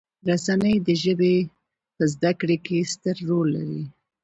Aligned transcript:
رسنۍ 0.29 0.75
د 0.87 0.89
ژبې 1.03 1.35
په 1.95 2.03
زده 2.13 2.31
کړې 2.39 2.57
کې 2.65 2.89
ستر 2.93 3.15
رول 3.29 3.47
لري. 3.57 3.83